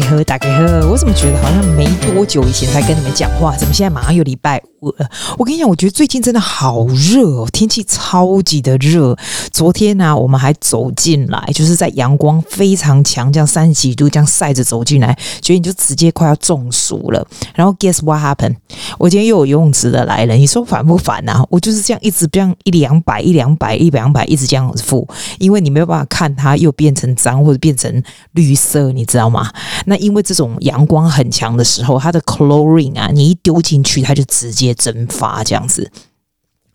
[0.00, 0.88] 家好，大家好。
[0.88, 5.10] 我怎么觉得好像没多久以前才跟你们讲话，怎么现在马上又礼拜五了？
[5.36, 9.14] 我跟你讲，我觉得最近真的好热哦，天气超级的热。
[9.50, 17.26] 昨天呢、我们还走进来，就是在阳光非常强，这样三十几度这样晒着走进来，觉得你就直接快要中暑了。
[17.54, 18.56] 然后 guess what happened？
[18.98, 21.44] 我今天又有游泳池的来了，你说烦不烦啊？
[21.50, 25.06] 我就是这样一直这样一两百一两百一两百一直这样子付，
[25.38, 29.52] 因为你没有办法看它又变成脏或者变成绿色，你知道吗？
[29.86, 35.90] 那因为这种阳光很强的时候，它的 chlorine 啊，你一丢进去，它就直接蒸发这样子。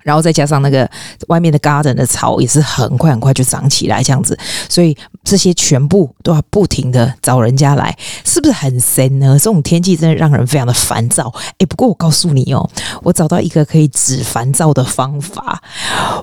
[0.03, 0.89] 然后再加上那个
[1.27, 4.39] 外面的 garden 的草也是很快很快就长起来这样子，
[4.69, 7.93] 所以这些全部都要不停的找人家来，
[8.23, 9.37] 是不是很神呢？
[9.37, 11.29] 这种天气真的让人非常的烦躁。
[11.57, 12.69] 诶，不过我告诉你哦，
[13.03, 15.61] 我找到一个可以止烦躁的方法。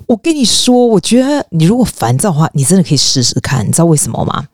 [0.07, 3.69] 我跟你说，我觉得你如果烦躁的话，你真的可以试试看。
[3.69, 4.47] 你知道为什么吗？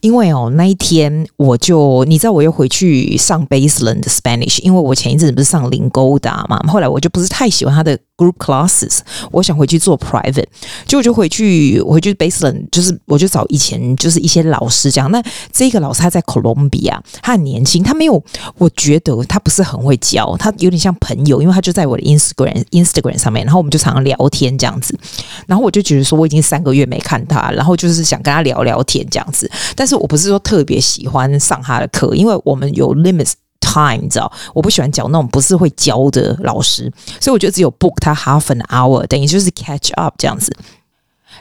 [0.00, 8.98] 因为哦，那一天我就你知道我又回去上 Baseline 的 Spanish，因为我前一阵子不是上 Lingoda 嘛，后来我就不是太喜欢他的 Group Classes，
[9.30, 10.46] 我想回去做 Private，
[10.86, 15.10] 就我就回去回去 Baseline，就是我就找以前就是一些老师这样。
[15.10, 18.22] 那这个老师他在 Colombia，他很年轻，他没有，
[18.58, 24.98] 我觉得他不是很会教，他有点像朋友，因为他就在我的 Instagram Instagram 上面，然后我们就常常聊天这样子，
[25.46, 29.50] 然后我就觉得说我已经三个月没看他，然后就是想跟他聊聊天这样子。
[29.76, 40.54] 但是我不是说特别喜欢上他的课，因为我们有 limits time，你知道，我不喜欢教那种不是会教的老师，所以我觉得只有 book 他 half an hour，等于就是 catch up 这样子。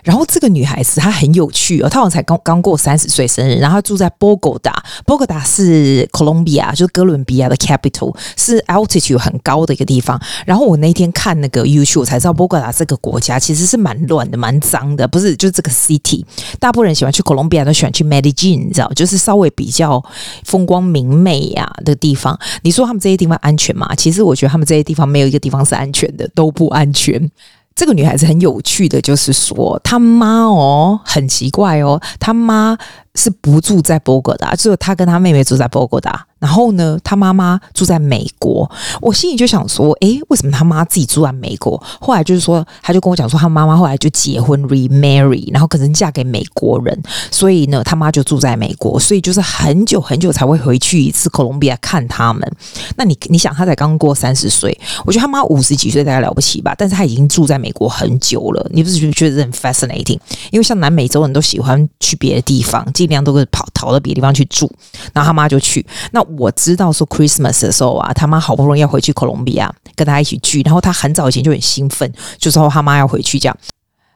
[0.06, 10.18] 然后这个女孩子她很有趣哦，她好像才刚刚过三十岁生日，然后她住在波哥达，波哥达是 Colombia，就是哥伦比亚的 capital，是 altitude 很高的一个地方。
[10.46, 16.24] 然后我那天看那个 YouTube 我才知道，波哥达这个国家其实是蛮乱的，蛮脏的，不是就是这个 city，
[16.60, 20.04] 大部分人喜欢去 Colombia 都喜欢去 Medellin，你知道，就是稍微比较
[20.44, 22.40] 风光明媚呀的地方。
[22.62, 23.90] 你说他们这些地方安全吗？
[23.96, 27.32] 其实我觉得他们这些地方没有一个地方是安全的，都不安全。
[27.76, 32.78] 这个女孩子很有趣的，就是说她妈哦，很奇怪哦，她妈。
[33.18, 36.12] 是不住在波哥的，只有她跟她妹妹住在波哥的。
[36.40, 38.70] 然后呢，他妈妈住在美国。
[39.02, 41.82] 我心里就想说，诶，为什么他妈自己住在美国？
[42.00, 47.02] 后来就是说，他就跟我讲说，他妈妈后来就结婚 remarry，然后可能嫁给美国人，
[47.32, 52.50] 所以呢，他妈就住在美国，所以就是很久很久才会回去一次哥伦比亚看他们。
[52.96, 58.68] 那你你想，他才刚过三十岁，我觉得他妈五十几岁大概了不起吧，但是他已经住在美国很久了。
[58.72, 60.20] 你不是觉得很 fascinating？
[60.52, 62.86] 因为像南美洲人都喜欢去别的地方。
[62.94, 64.72] 尽量都会跑逃到别的地方去住，
[65.14, 65.86] 然后他妈就去。
[66.12, 73.58] 那我知道说 Christmas 的时候啊，他妈好不容易要回去哥伦比亚跟他一起聚，然后他很早以前就很兴奋，就说他妈要回去这样。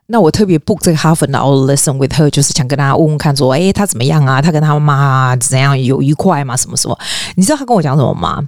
[0.08, 4.42] 那我特别 book 这个 half an hour lesson with her，就是想跟他问问看说，哎，他怎么样啊？
[4.42, 6.58] 他跟他妈怎样有愉快吗？
[6.58, 6.98] 什么什么？
[7.36, 8.42] 你知道他跟我讲什么吗？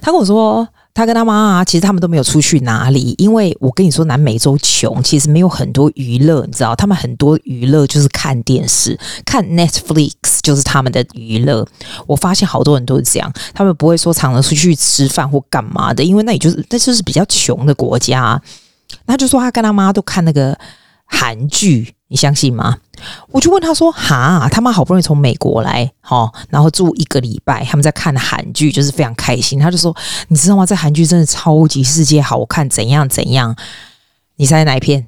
[0.00, 0.66] 他跟我说。
[0.94, 11.66] 他跟他妈啊，其实他们都没有出去哪里，因为我跟你说，南美洲穷，其实没有很多娱乐，你知道，他们很多娱乐就是看电视，看 Netflix 就是他们的娱乐。
[12.06, 18.40] 我发现好多人都是这样，他们不会说常常出去吃饭或干嘛的，因为那也就是那就是比较穷的国家。
[19.06, 20.58] 他就说他跟他妈都看那个
[21.06, 21.94] 韩剧。
[22.12, 22.76] 你相信吗？
[23.30, 29.96] 我就问他说：“哈，他妈好不容易从美国来，齁，然后住一个礼拜，他们在看韩剧，就是非常开心。”他就说
[30.28, 30.66] ：“你知道吗？
[30.66, 33.56] 这韩剧真的超级世界好看，怎样怎样？
[34.36, 35.06] 你猜哪一片？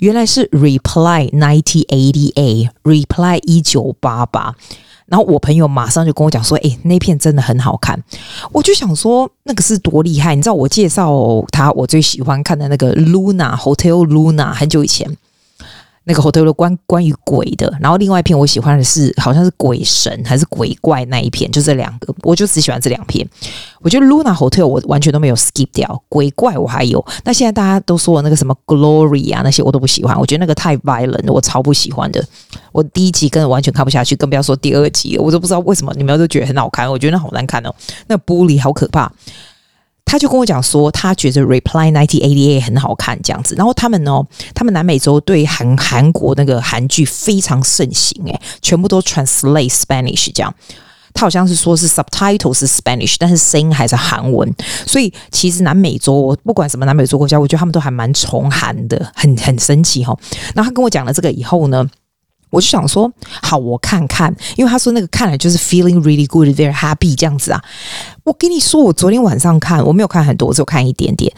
[0.00, 4.54] 原来是 Reply ninety eighty eight reply 一九八八。
[5.06, 8.00] 然后我朋友马上就跟我讲说：“诶，那片真的很好看。”
[8.52, 10.34] 我就想说，那个是多厉害？
[10.34, 15.16] 你知道我介绍他，我最喜欢看的那个 Luna Hotel Luna，很久以前。
[16.10, 23.24] 那个 hotel 关关于鬼的，然后另外一篇我喜欢的是好像是鬼神还是鬼怪那一篇，就这两个，我就只喜欢这两篇。
[23.80, 27.04] 我觉得 Luna Hotel 我完全都没有 skip 掉，鬼怪我还有。
[27.24, 32.24] 那现在大家都说的那个什么 Glory 啊那些我都不喜欢，我觉得那个太 violent，我超不喜欢的。
[32.72, 37.72] 我第一集根本完全看不下去，更不要说第二集，我都不知道为什么你们都觉得很好看，我觉得那好难看哦，
[38.08, 39.10] 那个 bully 好可怕。
[40.10, 43.54] 他就跟我讲说，他觉得《Reply 1988》很好看，这样子。
[43.54, 44.20] 然后他们呢，
[44.52, 50.52] 他们南美洲对韩韩国那个韩剧非常盛行，诶，全部都 translate Spanish 这样。
[51.14, 54.52] 他好像是说是 subtitle 是 Spanish，但是声音还是韩文。
[54.84, 60.12] 所以其实南美洲不管什么南美洲国家，我觉得他们都还蛮崇韩的，很很神奇哈。
[60.56, 61.88] 然后他跟我讲了这个以后呢。
[62.50, 63.10] 我就想说，
[63.42, 67.62] 好，我看看，因为他说那个看了就是 feeling really good, very happy 这样子啊。
[68.24, 71.32] 我跟你说，我昨天晚上看，我没有看很多，我只有看一点点。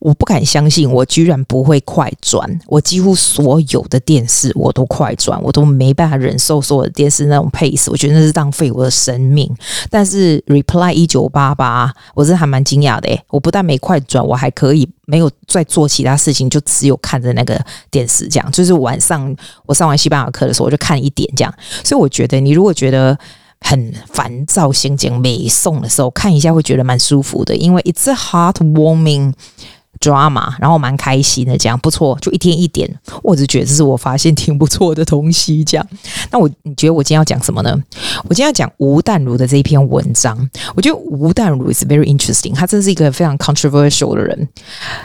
[0.00, 2.48] 我不敢相信，我居然不会快转。
[2.66, 9.52] 我几乎所有的电视我都快转，我都没办法忍受所有的电视那种 pace，我觉得那是浪费我的生命。
[9.90, 17.60] 但是 Reply 一九八八，我真的还蛮惊讶的，我不但没快转，我还可以没有再做其他事情，就只有看着那个
[17.90, 18.52] 电视这样。
[18.52, 19.34] 就是晚上
[19.66, 21.52] 我上完西班牙课的时候，我就看一点这样。
[21.82, 23.18] 所以我觉得，你如果觉得
[23.62, 29.32] 很烦躁、心情没送的时候，看一下会觉得蛮舒服的，因为 It's a heartwarming。
[30.00, 32.88] drama，然后蛮开心的，这样不错，就一天一点，
[33.22, 35.64] 我只觉得这是我发现挺不错的东西。
[35.64, 35.86] 这样，
[36.30, 37.76] 那我你觉得我今天要讲什么呢？
[38.24, 40.36] 我今天要讲吴淡如的这一篇文章。
[40.76, 44.48] 我觉得吴淡如 is very interesting，他真是一个非常 controversial 的人。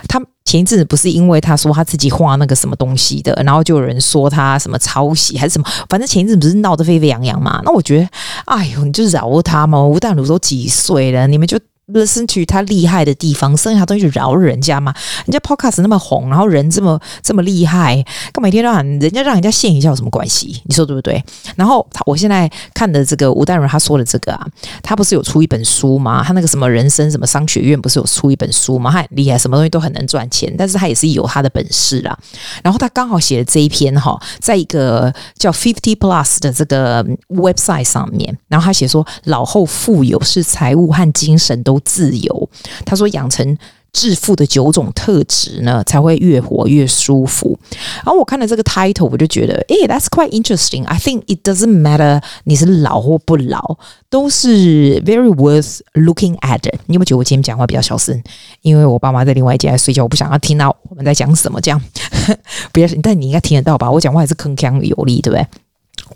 [0.08, 7.60] 他前一阵子不是因为他说他自己画那个什么东西的，然后就有人说他什么抄袭还是什么，反正前一阵子不是闹得沸沸扬扬嘛。
[7.66, 8.08] 那我觉得，
[8.46, 9.84] 哎呦，你就饶他嘛。
[9.84, 11.60] 吴淡如都几岁了，你们就。
[11.94, 14.94] Listen to 他厉害的地方，剩下东西就饶人家嘛。
[15.26, 20.60] 人家 Podcast 那么红，然后人这么这么厉害，干嘛一天到晚人家让人家现一下有什么关系？
[20.66, 21.24] 你说对不对？
[21.56, 24.48] 然后我现在看的这个吴淡如他说的这个啊，
[24.82, 26.24] 他不是有出一本书吗？
[26.26, 28.90] 他那个什么人生什么商学院不是有出一本书吗？
[28.90, 32.18] 他很厉害，什么东西都很能赚钱，但是他也是有他的本事啦。
[32.64, 41.80] 然后他刚好写的这一篇哈，在一个叫 Fifty Plus 的这个 website 上面，然后他写说老后富有是财务和精神都。
[41.84, 42.50] 自由，
[42.86, 43.58] 他说养成
[43.92, 47.58] 致富的九种特质呢，才会越活越舒服。
[47.98, 50.84] 然后我看了这个 title，我就觉得，诶，that's quite interesting.
[50.86, 53.78] I think it doesn't matter 你是老或不老，
[54.10, 56.64] 都是 very worth looking at。
[56.88, 58.20] 你有没有觉得我今天讲话比较小声？
[58.64, 61.80] 因为我爸妈在另外一间睡觉，我不想要听到我们在讲什么，这样
[62.74, 62.88] 不要。
[63.04, 63.92] 但你应该听得到吧？
[63.92, 65.46] 我讲话还是铿锵有力，对不对？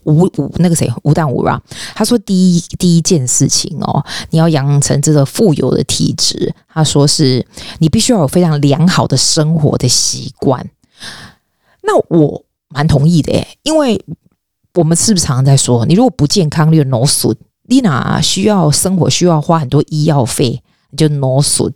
[0.04, 1.62] 吴吴那个谁吴淡如啊，
[1.96, 6.54] 他说第一第一件事情哦，你要养成这个富有的体质。
[6.68, 7.46] 他说是
[7.80, 10.70] 你必须要有非常良好的生活的习惯。
[11.82, 14.00] 那我蛮同意的诶，因为
[14.76, 17.36] 我们是不是常常在说，你如果不健康，你就 no suit，
[17.68, 20.62] 你哪需要生活需要花很多医药费，
[20.92, 21.74] 你就挪损。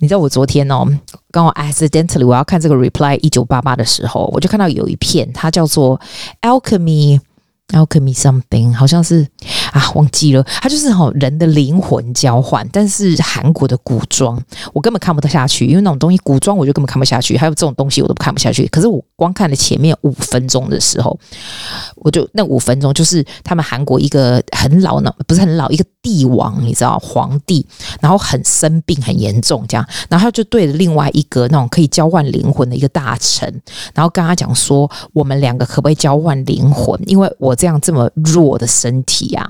[0.00, 0.84] 你知道我昨天哦，
[1.30, 6.00] 刚好 accidentally 我要看这个 reply 一九八八的时候，我就看到有一片，它叫做
[6.40, 7.20] alchemy。
[7.72, 9.26] Alchemy something 好像是
[9.72, 10.42] 啊，忘记了。
[10.60, 14.40] 它就是哈人的灵魂交换，但是韩国的古装，
[14.72, 17.36] 我根本看不得下去，因为那种东西古装我就根本看不下去。
[17.36, 18.66] 还有这种东西我都看不下去。
[18.68, 21.16] 可是我光看了前面五分钟的时候，
[21.96, 27.64] 我就那五分钟就是他们韩国一个很老呢，不是很老一个帝王，你知道皇帝，
[28.00, 33.48] 然后很生病很严重这样，然后他就对着另外一个那种可以交换灵魂的一个大臣，
[33.94, 37.00] 然后跟他讲说，我们两个可不可以交换灵魂？
[37.06, 37.56] 因为我。
[37.60, 39.46] 这样这么弱的身体啊，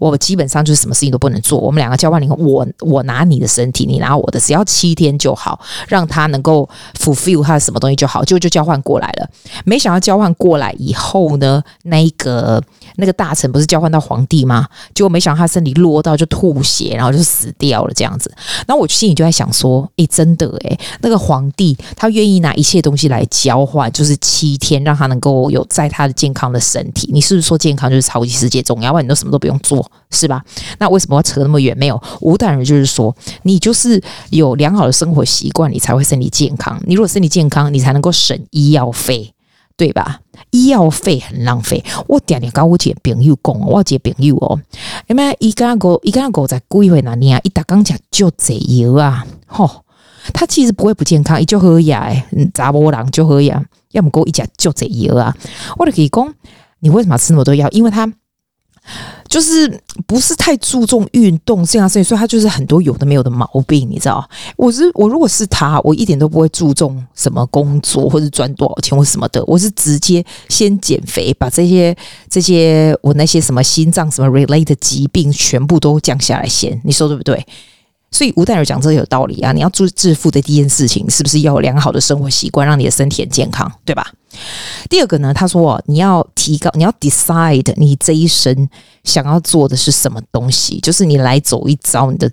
[0.00, 1.60] 我基本上就是什么事情都不能做。
[1.60, 6.68] 我们两个交换灵魂，我我拿你的身体，你拿我的，只要七天就好，让他能够
[6.98, 9.30] fulfill 他的什么东西就好，就就交换过来了。
[9.64, 12.60] 没想到交换过来以后呢，那个
[12.96, 14.66] 那个大臣不是交换到皇帝吗？
[14.94, 18.30] 结果没想到他身体弱到就吐血，然后就死掉了这样子。
[18.66, 27.08] 然后我心里就在想说，诶，真的诶，那个皇帝他愿意拿一切东西来交换，就是七天让他能够有在他的健康的身体。
[27.12, 27.58] 你是不是说？
[27.62, 30.42] 健康就是超级世界重要，不你都什么都不用做，是吧？
[30.80, 31.78] 那为什么要扯那么远？
[31.78, 36.82] 没有，吴淡如就是说，你就是有良好的生活习惯，你才会身体健康。
[36.84, 39.32] 你如果身体健康，你才能够省医药费，
[39.76, 40.21] 对吧？
[40.50, 41.84] 医药费很浪费。
[42.06, 44.60] 我点点跟我姐朋友讲，我姐朋友哦，
[45.08, 49.84] 因为一个个一个个在几岁那年啊，一打刚讲就这药啊，吼，
[50.32, 52.24] 他其实不会不健康，伊就喝药，诶，
[52.54, 53.62] 查某人就喝药，
[53.92, 55.36] 要么够一讲就这药啊，
[55.78, 56.34] 我就可以讲。
[56.84, 57.68] 你为什么要吃那么多药？
[57.68, 58.12] 因为他
[59.28, 64.28] 就是不是太注重运动这样事情，所以他就是很多有的没有的毛病，你知道？
[64.56, 71.96] 我是我如果是他，我一点都不会注重什么工作或者赚多少钱或什么的，我是直接先减肥，把这些
[72.28, 77.46] 这些我那些什么心脏什么 related 疾病全部都降下来先，你说对不对？
[78.12, 79.52] 所以吴淡如讲这有道理啊！
[79.52, 84.06] 你要做致富的第一件事情，是不是要有良好的生活习惯，让你的身体很健康，对吧？
[84.88, 88.68] 第二个呢，他说你要提高，你要 decide 你这一生
[89.02, 92.10] 想要做的是什么东西，就是你来走一遭。
[92.10, 92.30] 你的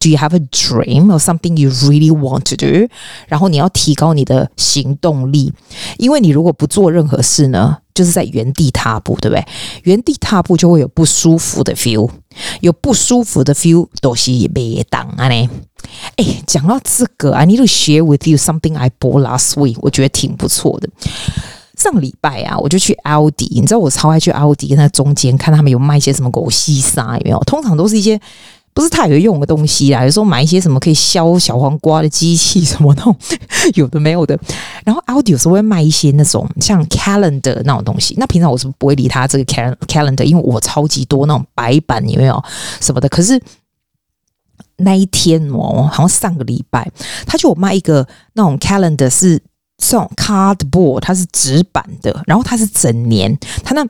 [0.00, 2.88] Do you have a dream or something you really want to do？
[3.28, 5.52] 然后你要提高你的行动力，
[5.96, 9.46] 因为你如果不做任何事呢，就是在原地踏步，对不对？
[9.84, 12.10] 原地踏步就会有不舒服的 feel，
[12.60, 15.50] 有不舒服的 feel 都是别当啊呢。
[16.16, 20.88] 哎，讲到这个，I need to share with you something I bought last week，我觉得挺不错的。
[21.76, 27.38] 上礼拜啊，我就去奥迪，你知道我超爱去奥迪那中间看他们有卖一些什么狗西沙有没有？
[27.40, 28.20] 通常都是一些
[28.72, 33.14] 不是太有用的东西啊，有时候买一些什么可以削小黄瓜的机器什么那种
[33.74, 34.38] 有的没有的。
[34.84, 38.14] 然后 Audi 有时候会卖一些那种像 calendar 那种东西。
[38.16, 42.42] 那平常我是不会理他这个 calendar，因为我超级多那种白板有没有
[42.80, 43.08] 什么的。
[43.08, 43.40] 可是
[44.76, 46.90] 那一天哦，好像上个礼拜
[47.26, 49.36] 他就有卖一个那种 calendar 是
[49.78, 53.84] 这种 cardboard，它是纸板的，然后它是整年，它那。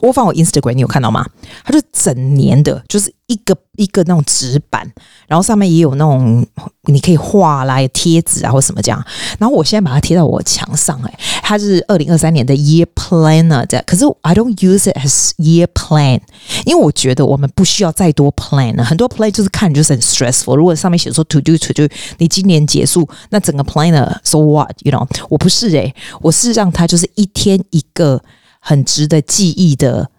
[0.00, 1.24] 我放我 Instagram，你有看到吗？
[1.62, 4.86] 它就整年的，就是一个一个那种纸板，
[5.26, 6.46] 然后上面也有那种
[6.82, 9.04] 你可以画来贴纸啊，或什么这样。
[9.38, 13.84] 然后我现在把它贴到我墙上，哎，它是二零二三年的 Year Planner 这样。
[13.86, 16.20] 可是 I don't use it as Year Plan，
[16.66, 18.84] 因为我觉得我们不需要再多 plan 了。
[18.84, 20.56] 很多 plan 就是看就是很 stressful。
[20.56, 28.22] 如果上面写说 To do to do，你今年结束，那整个 planner so what？You know，我不是哎，我是让它就是一天一个。
[28.62, 30.10] 很值得记忆的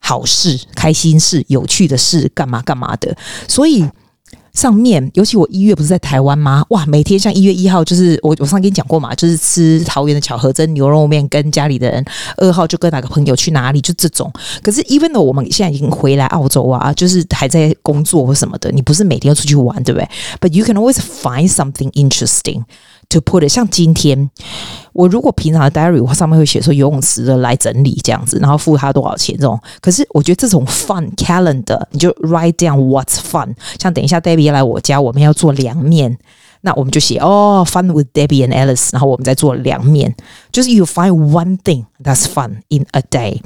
[0.00, 3.16] 好事、开心事、有趣的事，干嘛干嘛的。
[3.46, 3.88] 所以
[4.52, 6.64] 上面，尤其我一月不是在台湾吗？
[6.70, 12.02] 哇，每天像一月一号，就是我我上次跟你讲过嘛，就是吃桃园的巧合蒸牛肉面，跟家里的人；
[12.36, 14.32] 二号就跟哪个朋友去哪里，就这种。
[14.62, 20.08] 可是，even though 我们现在已经回来澳洲啊，就是还在工作或什么的，你不是每天要出去玩，对不对
[20.40, 22.64] ？But you can always find something interesting.
[23.10, 24.30] To put it，像今天
[24.92, 29.58] 我如果平常的 diary，我上面会写说游泳池的来整理这样子，然后付他多少钱这种。
[29.80, 33.54] 可是我觉得这种 fun calendar，你就 write down what's fun。
[33.78, 36.18] 像等一下 Debbie 来我家，我们要做凉面。
[36.62, 40.14] 那我们就写哦，fun with Debbie and Alice，然后我们再做凉面。
[40.52, 43.40] 就是 you find one thing that's fun in a day.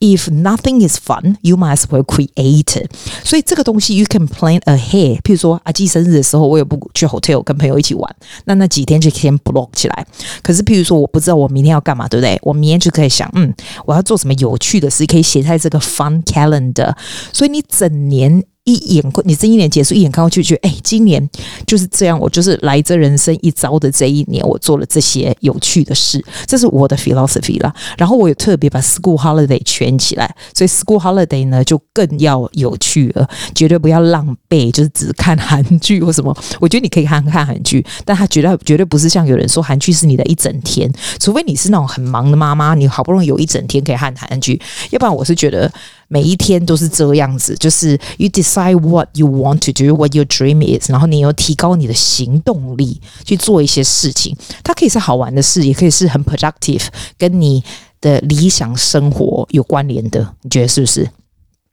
[0.00, 2.86] If nothing is fun, you might as well create
[3.24, 5.20] 所以这个东西 you can plan ahead。
[5.22, 10.06] 譬如说阿基生日的时候，我也不去 hotel 跟朋友一起玩，那那几天就先 block 起来。
[10.42, 12.38] 可是譬如说我不知道我明天要干嘛，对不对？
[12.42, 13.54] 我明天就可以想，嗯，
[13.86, 16.94] 我要做什么有趣的事，可以写在这个 fun calendar。
[17.32, 18.44] 所以你整年。
[18.68, 21.26] 一眼过，你这一年结束，一眼看过去，觉得哎，今年
[21.66, 22.18] 就是这样。
[22.18, 27.74] 我就是来这人生一遭的这一年，我做了这些有趣的事，这是我的 philosophy 啦。
[27.96, 36.36] 然后我也特别把 school holiday 圈起来，所以 school holiday 呢就更要有趣了，绝对不要浪费，就是只看韩剧或什么。
[36.60, 44.60] 我觉得你可以看看韩剧，但他绝对绝对不是像有人说韩剧是你的一整天，除非你是那种很忙的妈妈，你好不容易有一整天可以看韩剧，
[44.90, 45.72] 要不然我是觉得。
[46.08, 54.34] 每一天都是这样子，就是 you decide what you want to do, what your dream is，然后你要提高你的行动力去做一些事情。
[54.64, 56.86] 它可以是好玩的事，也可以是很 productive，
[57.18, 57.62] 跟你
[58.00, 60.34] 的理想生活有关联的。
[60.40, 61.08] 你觉得是不是？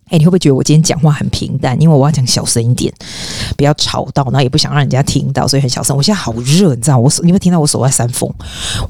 [0.09, 1.81] 哎，你会不会觉得我今天讲话很平淡？
[1.81, 2.93] 因为我要讲小声一点，
[3.55, 5.95] 不要吵到，然后也不想让人家听到，所以很小声。
[5.95, 8.29] 我现在好热，你知道，我手你会听到我手在扇风。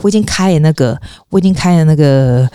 [0.02, 1.00] 我已经开了那个，
[1.30, 2.50] 我已经开了那个。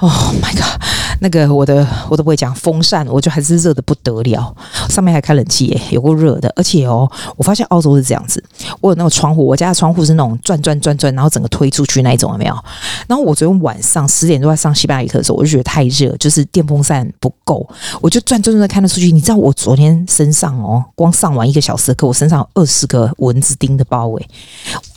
[0.00, 0.10] Oh
[0.42, 0.82] my god！
[1.20, 4.54] 那个我的我都不会讲风扇，我就还是热的不得了。
[4.88, 6.52] 上面还开冷气耶，有够热的。
[6.56, 8.42] 而且哦，我发现澳洲是这样子，
[8.80, 12.54] 我有那个窗户，我家的窗户是那种转转转转，然后整个推出去那一种，有没有？
[13.06, 17.66] 然后我昨天晚上十点多在上西班牙语课的时候，我就觉得太热，就是电风扇不够，
[18.00, 19.12] 我就转转转看得出去。
[19.12, 24.28] 你知道我昨天身上哦，光上完一个小时的课，我身上有二十个蚊子叮的包围。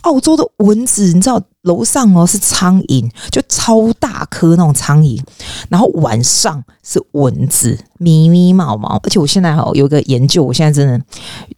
[0.02, 1.40] 澳洲的蚊子，你知道？
[1.68, 5.20] 楼上哦是苍蝇，就超大颗那种苍蝇，
[5.68, 8.98] 然后晚上是蚊子，咪咪毛毛。
[9.04, 11.00] 而且我现在哦有个研究，我现在真的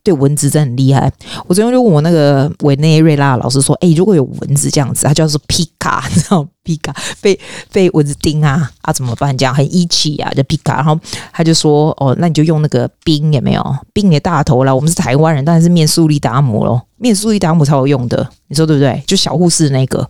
[0.03, 1.11] 对蚊子真的很厉害。
[1.47, 7.39] 我昨天就问我那个委内瑞拉老师说：“哎，如果有蚊子这样子，它叫做皮卡，你知道皮卡被
[7.73, 9.37] 被蚊子叮啊啊怎么办？
[9.37, 10.99] 这样很义气啊，就皮卡。”然后
[11.33, 13.77] 他就说：“哦，那你就用那个冰有没有？
[13.93, 14.75] 冰你的大头啦。
[14.75, 16.81] 我们是台湾人，当然是面素力达姆咯。
[16.97, 19.03] 面素力达姆才有用的，你说对不对？
[19.07, 20.09] 就小护士那个。”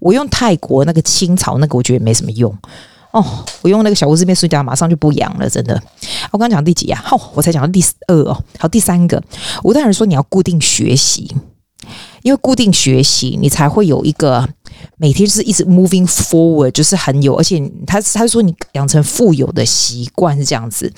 [0.00, 2.54] 我用泰国那个青草那个，我觉得没什么用
[3.12, 3.24] 哦。
[3.62, 5.80] 我用那个小护士面睡觉，马上就不痒了，真的。
[6.30, 7.00] 我刚讲第几啊？
[7.02, 8.36] 好、我才讲到第二哦。
[8.58, 9.22] 好，第三个，
[9.62, 11.34] 我当然说你要固定学习，
[12.22, 14.46] 因为固定学习，你才会有一个
[15.04, 17.34] 每天是一直 moving forward，就是很有。
[17.36, 20.90] 而且他他说你养成富有的习惯是这样子。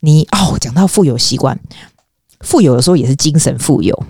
[0.00, 1.60] 你哦，讲到富有习惯，
[2.40, 4.02] 富有的时候也是精神富有。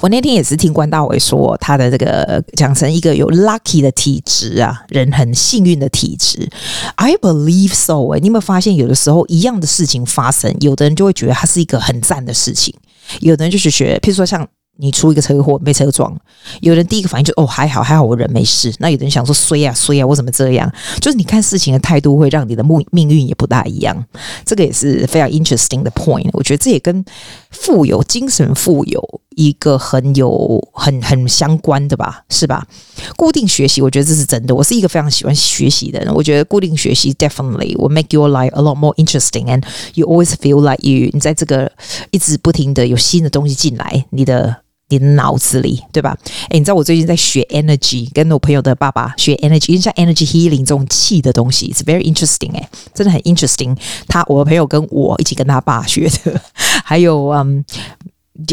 [0.00, 6.48] 我那天也是听关大伟说，他的这个讲成一个有 lucky 的体质啊，人很幸运的体质。
[6.94, 8.06] I believe so。
[8.14, 12.72] 哎，你有没有发现，有的时候一样的事情发生，有的人就会觉得它是一个很赞的事情，
[13.18, 14.46] 有的人就是觉得，譬如说像。
[14.80, 16.16] 你出一个车祸被车撞，
[16.60, 20.72] 有人第一个反应就哦，还好还好我人没事，那有人想说衰啊衰啊我怎么这样？
[21.00, 24.04] 就是你看事情的态度会让你的命命运也不大一样，
[24.44, 26.28] 这个也是非常 interesting 的 point。
[26.32, 27.04] 我觉得这也跟
[27.50, 32.66] 富有精神富有一个很有很很相关的吧，是吧？
[33.16, 34.54] 固定学习，我觉得这是真的。
[34.54, 36.14] 我是一个非常喜欢学习的人。
[36.14, 39.62] 我觉得固定学习 definitely will make your life a lot more interesting，and
[39.94, 41.70] you always feel like you 你在这个
[42.10, 44.56] 一直不停的有新的东西进来，你的
[44.90, 46.16] 你脑子里，对吧？
[46.50, 53.76] 诶，你知道我最近在学 energy，跟我朋友的爸爸学 energy，因为像 energy healing 这种气的东西，it's very interesting，诶，真的很 interesting。
[54.08, 56.40] 他我朋友跟我一起跟他爸学的，
[56.84, 57.64] 还有嗯。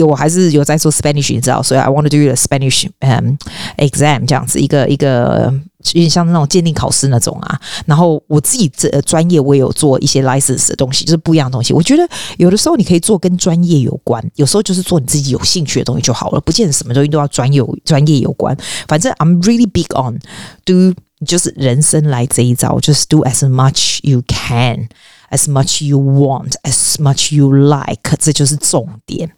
[0.06, 3.36] 我还是有在做 Spanish，你知道，所以 I want to do the Spanish um
[3.78, 5.54] exam 这样子一个一个
[5.94, 7.60] 有点像那种鉴定考试那种啊。
[7.86, 11.74] 然后我自己这专业我也有做一些 license 的东西，就是不一样的东西。
[11.74, 18.56] 我觉得有的时候你可以做跟专业有关，有时候就是做你自己有兴趣的东西就好了，不见得什么东西都要专有专业有关。
[18.88, 20.20] 反正 I'm really big on
[20.66, 20.94] do
[21.26, 24.88] 就是人生来这一招，就是 do as much you can,
[25.32, 29.32] as much you want, as much you like，这就是重点。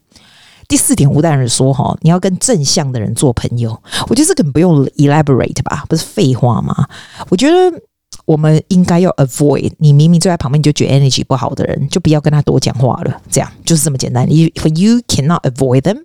[0.70, 3.72] 第四点，吴大人说：“哈，你要跟正向的人做朋友。”
[4.08, 6.88] 我觉得这个不用 elaborate 吧，不是废话吗？
[7.30, 7.82] 我觉得
[8.26, 13.20] 我们应该要 avoid 你明明坐在旁边你就觉得 energy 不好的人，就不要跟他多讲话了。
[13.32, 14.28] 这样就是这么简单。
[14.28, 16.04] If you cannot avoid them，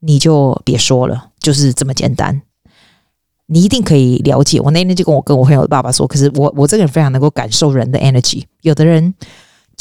[0.00, 2.42] 你就别说了，就是这么简单。
[3.46, 4.60] 你一定可以了解。
[4.60, 8.44] 我那天就跟我跟我朋友的爸爸说，可是我我这个人非常能够感受人的 energy。
[8.60, 9.14] 有的人。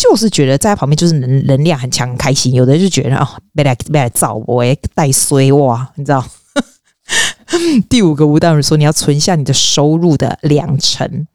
[0.01, 4.63] 就是觉得在旁边就是能能量很强很开心，有的就觉得哦，别来别来找我，
[4.95, 6.25] 带衰哇，你知道？
[7.87, 11.27] 第五个吴大人说，你要存下你的收入的两成。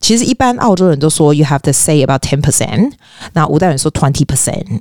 [0.00, 2.92] 其实一般澳洲人都说 you have to save about ten percent，
[3.34, 4.80] 那吴大人说 twenty percent。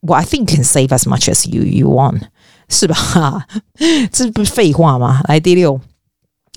[0.00, 2.20] 我 I think can save as much as you you want，
[2.68, 3.46] 是吧？
[4.10, 5.22] 这不废话吗？
[5.28, 5.80] 来第六。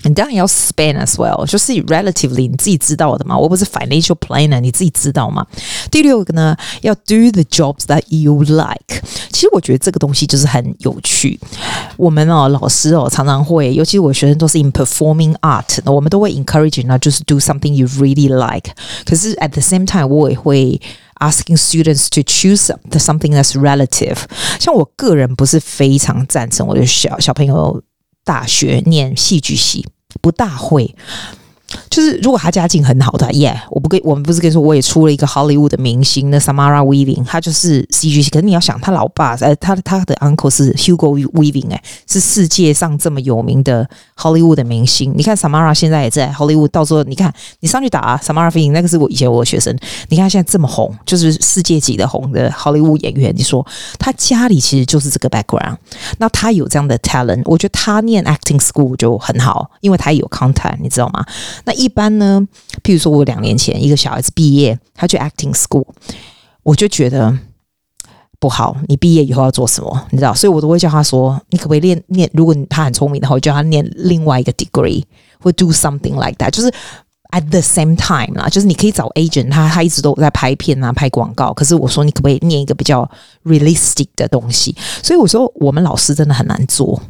[0.05, 3.37] 你当然要 spend as well，就是 relatively 你自己知道的嘛。
[3.37, 5.47] 我不是 financial planner，你自己知道吗？
[5.89, 9.01] 第六个呢，要 do the jobs that you like。
[9.31, 11.39] 其实我觉得这个东西就是很有趣。
[11.95, 18.73] 我们哦，老师哦，常常会，尤其我学生都是 in performing art，我们都会 encourage 那就是 do something you really like。
[19.05, 20.81] 可是 at the same time，我也会
[21.19, 24.17] asking students to choose the something that's relative。
[24.59, 27.81] 像我个人不是非常赞成我的小小朋友。
[28.28, 29.86] 大学念戏剧系
[30.20, 30.94] 不大会，
[31.90, 38.30] 就是如果他家境很好的，耶、我不跟我们不是跟你说，我也出了一个 Hollywood 的明星，那 Samara Weaving，他就是戏剧系。
[38.30, 45.12] 可是你要想，他老爸，呃，他他的 uncle 是 Hugo Weaving，哎，是世界上这么有名的 Hollywood 的明星。
[45.16, 49.76] 你看 Samara 现在也在 Hollywood，到时候你看你上去打、Samara Weaving，那个是我以前我的学生。
[50.08, 53.34] 你看现在这么红，就是世界级的红的 Hollywood 演员。
[53.36, 53.66] 你说
[53.98, 55.76] 他家里其实就是这个 background，
[56.18, 61.24] 那他有这样的 talent，我觉得他念 acting school 就很好，因为他也有 content，你知道吗？
[61.64, 62.46] 那一般呢，
[62.82, 65.86] 譬如说我两年前一个小孩子毕业，他去 acting school，
[66.62, 67.38] 我就觉得。
[68.40, 70.06] 不好，你毕业以后要做什么？
[70.12, 72.30] 你知道，所以我都会叫他说：“你可不可以练练？
[72.32, 75.02] 如果他很聪明的话，我叫他念另外一个 degree，
[75.40, 76.48] 或 do something like that。
[76.52, 76.72] 就是
[77.30, 81.52] at the same time 啦，就是你可以找 agent，他他一直都在拍片啊，拍广告。
[81.52, 83.08] 可是我说，你可不可以念一个比较
[83.44, 84.74] realistic 的东西？
[85.02, 87.00] 所以我说，我们老师真的很难做。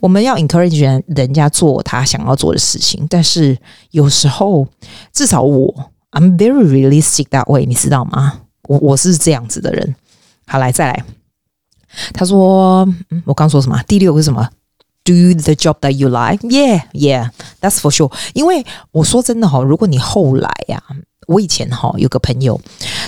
[0.00, 3.56] 我们要 encourage 人人家做他想要做的事情，但是
[3.90, 4.66] 有时候，
[5.12, 8.40] 至少我 I'm very realistic that way，你知道吗？
[8.62, 9.94] 我我是这样子的人。
[10.46, 11.04] 好，来再来。
[12.12, 13.82] 他说：“嗯，我刚说什么？
[13.86, 14.46] 第六个是什么
[15.08, 16.46] ？Do the job that you like.
[16.46, 17.30] Yeah, yeah,
[17.62, 18.12] that's for sure。
[18.34, 20.92] 因为我说真的哈，如果你后来呀、啊，
[21.26, 22.60] 我以前哈有个朋友，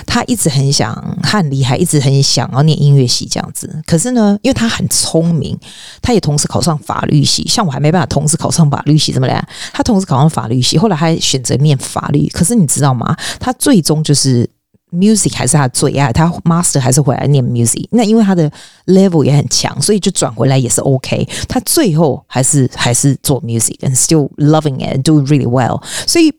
[0.06, 3.82] 他一直很想，他很厉害，一直很想要念音乐系这样子。
[3.86, 5.58] 可是呢，因为他很聪明，
[6.00, 7.46] 他也同时考上法律系。
[7.46, 9.46] 像我还没办法同时考上法律系，怎么来？
[9.74, 12.26] 他同时考上法律系，后来还选择念法律。
[12.28, 13.14] 可是你知道吗？
[13.38, 14.48] 他最终就是。”
[14.91, 17.85] Music 还是他最爱，他 master 还是回来念 music。
[17.91, 18.49] 那因为他的
[18.85, 21.27] level 也很强，所以就转回来也是 OK。
[21.49, 25.83] 他最后还是还是做 music，and still loving it，do really well。
[26.07, 26.33] 所以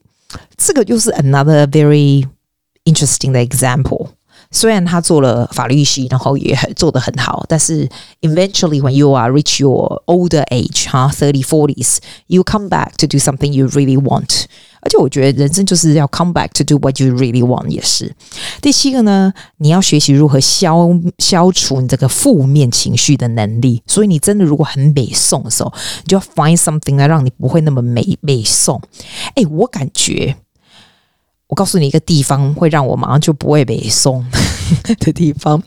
[0.56, 2.26] 这个又是 another very
[2.84, 4.08] interesting 的 example。
[4.52, 7.86] 虽然他做了法律系，然后也做得很好，但是
[8.22, 13.66] eventually when you are reach your older age，哈，thirty forties，you come back to do something you
[13.68, 14.44] really want。
[14.81, 18.13] 而且我觉得人生就是要 come back to do what you really want，也是。
[18.61, 20.89] 第七个呢，你要学习如何消
[21.19, 23.83] 消除你这个负面情绪的能力。
[23.85, 25.71] 所以你真的如果很美送的时候，
[26.03, 28.81] 你就要 find something 来让你不会那么美美送。
[29.35, 30.35] 哎，我感觉，
[31.47, 34.25] 我告诉你一个地方会让我马上就不会美送
[34.99, 35.61] 的地方。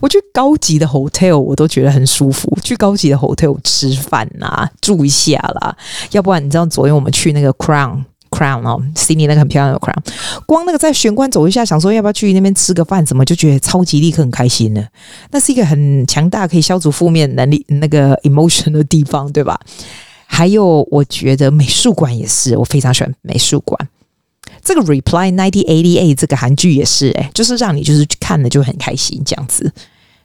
[0.00, 5.76] 我去高级的 hotel 我都觉得很舒服，去高级的 hotel 吃饭啊，住一下啦。
[6.10, 8.04] 要不然你知道昨天我们去那个 Crown。
[8.38, 9.98] Crown 哦悉尼那个很漂亮的 Crown，
[10.46, 14.86] 光那个在玄关走一下，想说要不要去那边吃个饭，怎么就觉得超级立刻很开心呢？
[15.32, 19.58] 那是一个很强大可以消除负面能力那个 emotion 的地方，对吧？
[20.26, 23.88] 还有，我觉得美术馆也是，我非常喜欢美术馆。
[24.62, 29.72] 这个 Reply 1988这个韩剧也是，哎，就是让你就是看了就很开心，这样子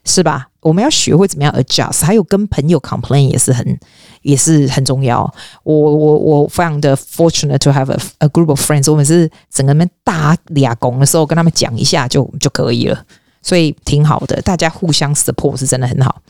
[0.04, 0.48] 是吧？
[0.60, 3.78] 我们要学会怎么样 adjust，还有跟朋友 complain 也是很
[4.24, 5.32] 也是很重要。
[5.62, 13.04] 我我我非常的 fortunate to have a a group of friends，我们是整个们大俩工的时候跟他们讲一下就就可以了，
[13.40, 16.20] 所以挺好的，大家互相 support 是真的很好。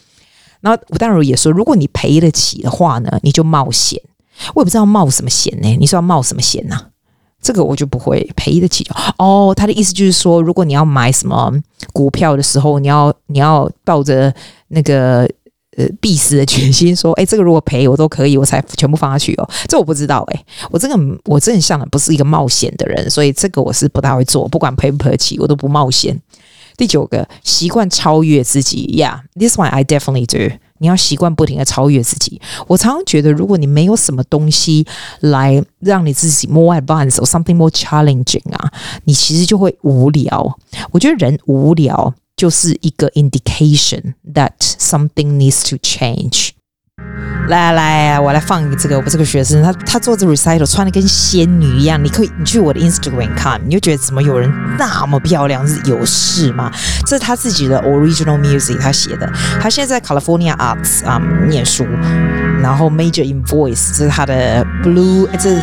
[0.60, 4.00] 然后吴淡如也说，如果你赔得起的话呢，你就冒险。
[4.54, 5.68] 我也不知道冒什么险呢？
[5.78, 6.86] 你说要冒什么险呢？
[7.40, 8.84] 这个我就不会赔得起
[9.18, 9.52] 哦。
[9.54, 11.52] 他的意思就是说，如果你要买什么
[11.92, 14.34] 股票的时候，你要你要抱着
[14.68, 15.28] 那个
[15.76, 19.48] 呃必死的决心，说，哎，这个如果赔我都可以，我才全部放下去哦。
[19.68, 26.20] 这我不知道哎，我这个我真的像不是一个冒险的人，所以这个我是不大会做，不管赔不赔得起，我都不冒险。
[26.76, 30.56] 第九个习惯超越自己，Yeah，this one I definitely do。
[30.78, 32.40] 你要习惯不停的超越自己。
[32.66, 34.84] 我常常觉得，如果你没有什么东西
[35.20, 38.70] 来让你自己 more advanced or something more challenging 啊，
[39.04, 40.58] 你其实就会无聊。
[40.90, 46.51] 我觉得人无聊就是一个 indication that something needs to change。
[47.47, 56.71] 来来，我来放一个这个，我这个学生，他他做这 recital 穿的跟仙女一样，你可以你去我的 Instagram 看，你就觉得怎么有人那么漂亮，是有事吗？
[57.07, 59.27] 这是他自己的 original music，他写的。
[59.59, 61.87] 他现在在 California Arts 啊、um, 念书，
[62.61, 65.59] 然后 major in voice，这是他的 blue，这是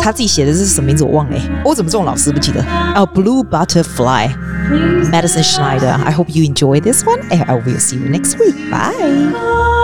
[0.00, 2.62] 他自己写的，这是什么名字我忘了，我怎么这种老师不记得？
[2.94, 9.79] 哦、oh,，Blue Butterfly，Madison Schneider。I hope you enjoy this one，and I will see you next week。Bye。